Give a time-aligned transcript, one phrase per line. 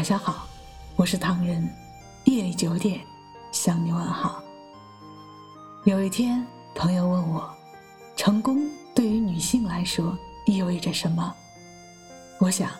[0.00, 0.46] 晚上好，
[0.96, 1.68] 我是唐人。
[2.24, 3.02] 夜里九点
[3.52, 4.42] 向你问好。
[5.84, 6.42] 有一天，
[6.74, 7.54] 朋友问我，
[8.16, 11.34] 成功对于女性来说意味着什么？
[12.38, 12.70] 我想，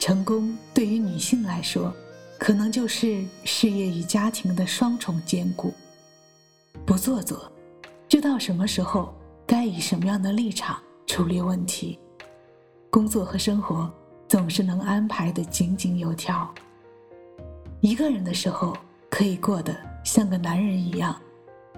[0.00, 1.94] 成功对于女性来说，
[2.40, 5.72] 可能就是事业与家庭的双重兼顾。
[6.84, 7.52] 不做作，
[8.08, 9.14] 知道什么时候
[9.46, 12.00] 该以什么样的立场处理问题，
[12.90, 13.88] 工作和生活
[14.26, 16.52] 总是能安排的井井有条。
[17.84, 18.74] 一个人的时候
[19.10, 21.14] 可以过得像个男人一样，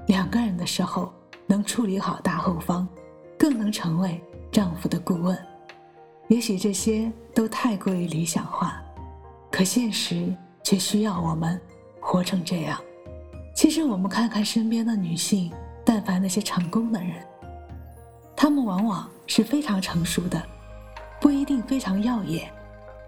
[0.06, 1.12] 两个人的时候
[1.48, 2.86] 能处理好大后方，
[3.36, 5.36] 更能成为丈夫的顾问。
[6.28, 8.80] 也许这些都太过于理想化，
[9.50, 11.60] 可现实却需要我们
[11.98, 12.80] 活成这样。
[13.52, 15.52] 其实我们看看身边的女性，
[15.84, 17.14] 但凡那些成功的人，
[18.36, 20.40] 她们往往是非常成熟的，
[21.20, 22.48] 不一定非常耀眼，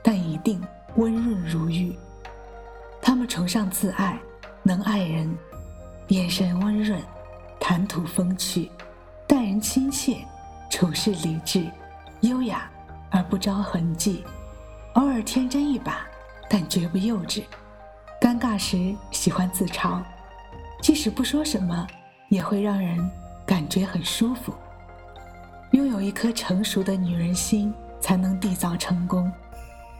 [0.03, 0.61] 但一定
[0.97, 1.97] 温润如玉。
[3.18, 4.16] 他们崇尚自爱，
[4.62, 5.36] 能爱人，
[6.06, 7.02] 眼神温润，
[7.58, 8.70] 谈吐风趣，
[9.27, 10.25] 待人亲切，
[10.70, 11.66] 处事理智，
[12.20, 12.70] 优雅
[13.10, 14.25] 而不着痕迹，
[14.92, 16.06] 偶尔天真一把，
[16.48, 17.42] 但绝不幼稚。
[18.20, 20.00] 尴尬时喜欢自嘲，
[20.80, 21.84] 即使不说什么，
[22.28, 23.10] 也会让人
[23.44, 24.55] 感觉很舒服。
[25.72, 29.28] 拥有一颗成熟的女人心，才能缔造成功。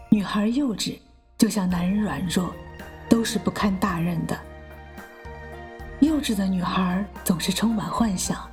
[0.09, 1.01] 女孩幼稚，
[1.37, 2.55] 就像男人软弱。
[3.09, 4.39] 都是不堪大任的。
[6.01, 8.49] 幼稚的女孩总是充满幻想，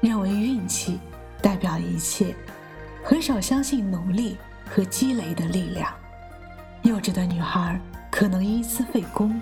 [0.00, 1.00] 认为运气
[1.42, 2.34] 代表一切，
[3.02, 4.36] 很少相信努力
[4.70, 5.92] 和积累的力量。
[6.82, 7.80] 幼稚的女孩
[8.10, 9.40] 可能因私废公，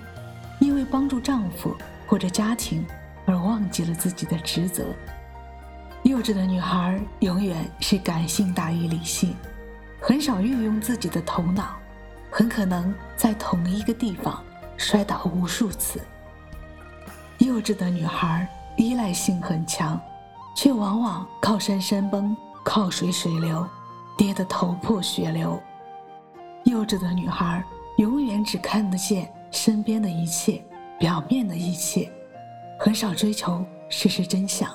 [0.59, 1.75] 因为帮助丈夫
[2.07, 2.85] 或者家庭
[3.25, 4.85] 而忘记了自己的职责。
[6.03, 9.35] 幼稚的女孩永远是感性大于理性，
[10.01, 11.77] 很少运用自己的头脑，
[12.31, 14.43] 很可能在同一个地方。
[14.77, 16.01] 摔倒无数次。
[17.39, 19.99] 幼稚的女孩依赖性很强，
[20.55, 23.67] 却往往靠山山崩，靠水水流，
[24.17, 25.61] 跌得头破血流。
[26.63, 27.63] 幼稚的女孩
[27.97, 30.63] 永远只看得见身边的一切，
[30.97, 32.09] 表面的一切，
[32.79, 34.69] 很少追求事实真相，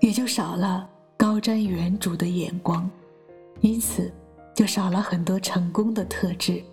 [0.00, 2.90] 也就少了高瞻远瞩的眼光，
[3.60, 4.12] 因此
[4.54, 6.64] 就少了很多成功的特质。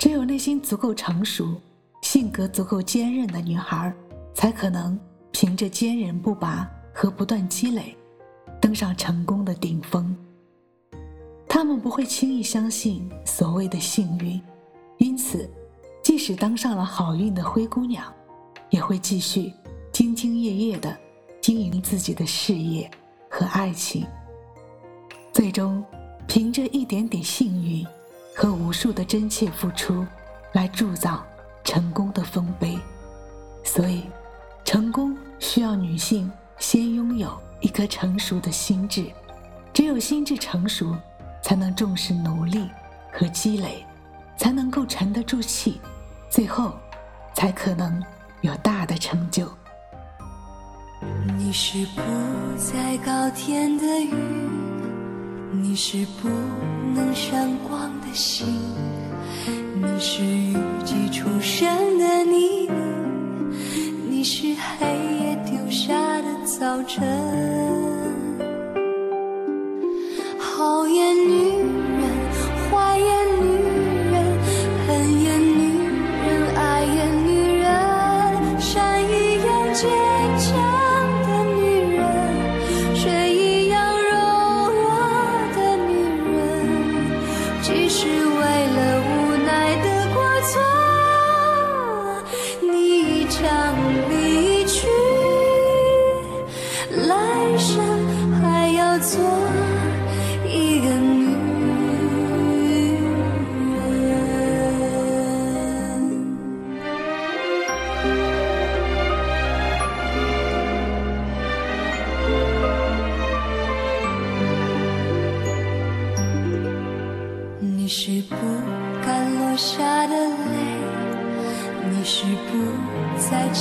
[0.00, 1.60] 只有内心足够成熟、
[2.00, 3.92] 性格足够坚韧的女孩，
[4.32, 4.98] 才可能
[5.30, 7.94] 凭着坚韧不拔和不断积累，
[8.62, 10.16] 登上成功的顶峰。
[11.46, 14.40] 她们不会轻易相信所谓的幸运，
[14.96, 15.46] 因此，
[16.02, 18.10] 即使当上了好运的灰姑娘，
[18.70, 19.52] 也会继续
[19.92, 20.96] 兢兢业业地
[21.42, 22.90] 经营自己的事业
[23.28, 24.06] 和爱情，
[25.30, 25.84] 最终
[26.26, 27.86] 凭着一点点幸运。
[28.40, 30.06] 和无数的真切付出，
[30.52, 31.22] 来铸造
[31.62, 32.78] 成功的丰碑。
[33.62, 34.04] 所以，
[34.64, 39.04] 成功需要女性先拥有一颗成熟的心智。
[39.74, 40.96] 只有心智成熟，
[41.42, 42.66] 才能重视努力
[43.12, 43.84] 和积累，
[44.38, 45.78] 才能够沉得住气，
[46.30, 46.72] 最后，
[47.34, 48.02] 才可能
[48.40, 49.46] 有大的成就。
[51.36, 52.00] 你是不
[52.56, 54.49] 在高天的云，
[55.82, 56.28] 是不
[56.94, 57.90] 能闪光。
[58.02, 58.46] 的星，
[59.74, 60.54] 你是雨
[60.84, 62.74] 季初生的泥泞，
[64.10, 64.48] 你是
[64.78, 64.86] 黑
[65.24, 67.99] 夜丢下的早晨。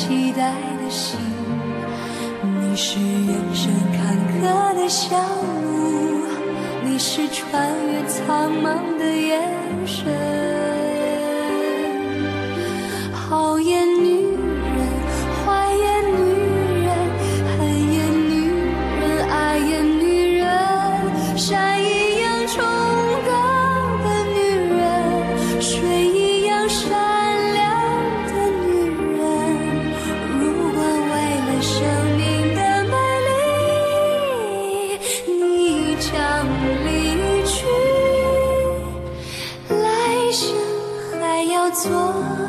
[0.10, 0.52] 期待
[0.82, 1.20] 的心，
[2.42, 6.26] 你是眼神坎坷的小路，
[6.84, 9.40] 你是穿越苍茫的眼
[9.86, 10.59] 神。
[41.82, 42.49] 做